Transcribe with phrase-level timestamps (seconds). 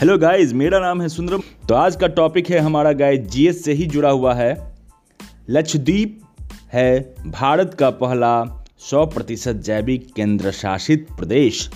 [0.00, 3.72] Hello guys मेरा नाम है सुंदरम। तो आज का टॉपिक है हमारा गाइस जीएस से
[3.72, 4.74] ही जुड़ा हुआ है।
[5.50, 6.20] लक्षद्वीप
[6.72, 11.70] है भारत का पहला 100 प्रतिशत जैविक केंद्र शासित प्रदेश।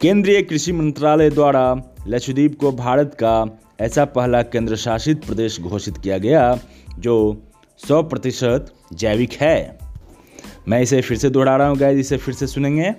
[0.00, 6.18] केंद्रीय कृषि मंत्रालय द्वारा लक्षद्वीप को भारत का ऐसा पहला केंद्र शासित प्रदेश घोषित किया
[6.18, 6.58] गया,
[6.98, 7.42] जो
[7.88, 9.78] 100 प्रतिशत जैविक है।
[10.68, 12.90] मैं इसे फिर से दोहरा रहा हूँ गाइस इसे फिर से सुनेंगे।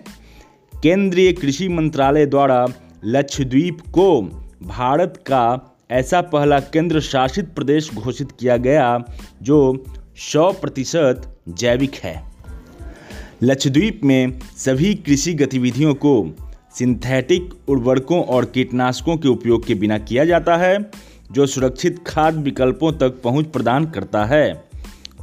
[0.83, 2.65] केंद्रीय कृषि मंत्रालय द्वारा
[3.07, 4.21] लक्षद्वीप को
[4.63, 9.03] भारत का ऐसा पहला केंद्र शासित प्रदेश घोषित किया गया,
[9.41, 9.85] जो
[10.17, 12.23] 100 प्रतिशत जैविक है।
[13.43, 16.35] लक्षद्वीप में सभी कृषि गतिविधियों को
[16.77, 20.91] सिंथेटिक उर्वरकों और कीटनाशकों के उपयोग के बिना किया जाता है,
[21.31, 24.63] जो सुरक्षित खाद्य विकल्पों तक पहुँच प्रदान करता है।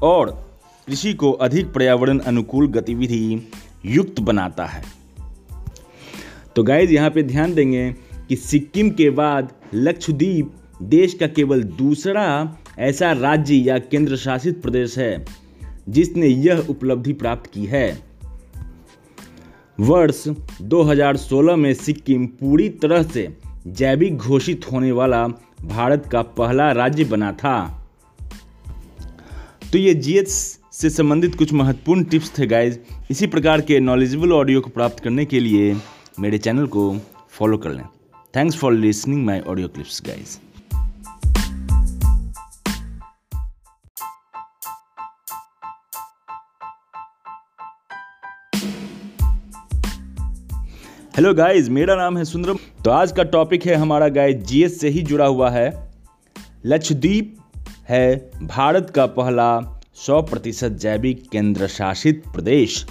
[0.03, 0.51] और
[0.87, 3.51] कृषि को अधिक पर्यावरण अनुकूल गतिविधि
[3.87, 5.02] युक्त बनाता है।
[6.57, 7.93] तो गाइज़ यहाँ पे ध्यान देंगे
[8.29, 14.99] कि सिक्किम के बाद लक्षद्वीप देश का केवल दूसरा ऐसा राज्य या केंद्र शासित प्रदेश
[14.99, 15.25] है,
[15.89, 18.03] जिसने यह उपलब्धि प्राप्त की है।
[19.81, 20.25] वर्ष
[20.63, 23.37] 2016 में सिक्किम पूरी तरह से
[23.67, 25.27] जैविक घोषित होने वाला
[25.63, 27.89] भारत का पहला राज्य बना था।
[29.73, 32.79] तो ये जीएस से संबंधित कुछ महत्वपूर्ण टिप्स थे गाइज़
[33.11, 35.75] इसी प्रकार के नॉलेजेबल ऑडियो को प्राप्त करने के लिए
[36.21, 36.99] मेरे चैनल को
[37.31, 37.85] फॉलो कर लें।
[38.37, 40.39] Thanks for listening my audio clips guys
[51.17, 54.89] hello guys मेरा नाम है सुंदरम। तो आज का टॉपिक है हमारा गाइस जीएस से
[54.89, 55.93] ही जुड़ा हुआ है।
[56.67, 57.37] लक्षद्वीप
[57.89, 62.87] है भारत का पहला 100 प्रतिशत जैविक केंद्र शासित प्रदेश।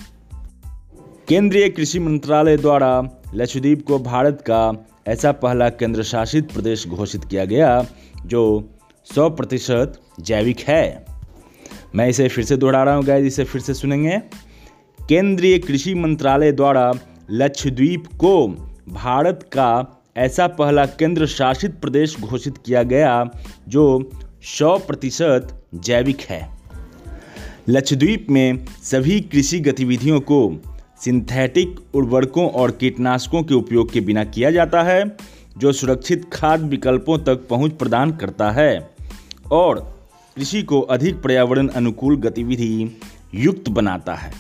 [1.31, 7.45] केंद्रीय कृषि मंत्रालय द्वारा लक्षद्वीप को भारत का ऐसा पहला केंद्र शासित प्रदेश घोषित किया
[7.45, 7.85] गया,
[8.25, 8.69] जो
[9.15, 11.05] 100 प्रतिशत जैविक है।
[11.95, 14.17] मैं इसे फिर से दोहरा रहा हूँ, गाइस, इसे फिर से सुनेंगे।
[15.09, 16.93] केंद्रीय कृषि मंत्रालय द्वारा
[17.31, 18.47] लक्षद्वीप को
[18.89, 23.29] भारत का ऐसा पहला केंद्र शासित प्रदेश घोषित किया गया,
[23.67, 24.11] जो
[24.43, 26.49] 100 प्रतिशत जैविक है।
[27.69, 30.61] लक्षद्वीप में सभी कृषि गतिविधियों को
[31.03, 35.17] सिंथेटिक उर्वरकों और कीटनाशकों के उपयोग के बिना किया जाता है,
[35.57, 38.89] जो सुरक्षित खाद्य विकल्पों तक पहुँच प्रदान करता है।
[39.51, 39.99] और
[40.35, 42.99] कृषि को अधिक पर्यावरण अनुकूल गतिविधि
[43.35, 44.31] युक्त बनाता है।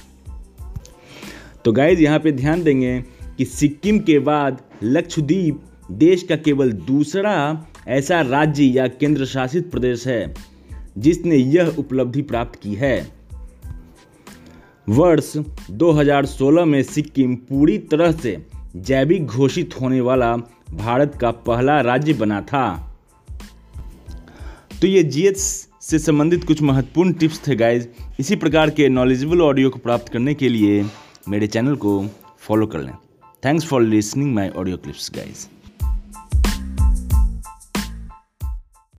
[1.65, 3.03] तो गाइज़ यहाँ पे ध्यान देंगे
[3.37, 5.61] कि सिक्किम के बाद लक्षद्वीप
[5.91, 10.33] देश का केवल दूसरा ऐसा राज्य या केंद्र शासित प्रदेश है,
[10.97, 13.20] जिसने यह उपलब्धि प्राप्त की है।
[14.89, 15.37] वर्ष
[15.71, 20.35] 2016 में सिक्किम पूरी तरह से जैविक घोषित होने वाला
[20.73, 22.95] भारत का पहला राज्य बना था।
[24.81, 27.87] तो ये जीएस से संबंधित कुछ महत्वपूर्ण टिप्स थे गाइज़
[28.19, 30.85] इसी प्रकार के नॉलेजेबल ऑडियो को प्राप्त करने के लिए
[31.29, 32.07] मेरे चैनल को
[32.39, 32.93] फॉलो कर लें।
[33.45, 35.47] Thanks for listening my audio clips guys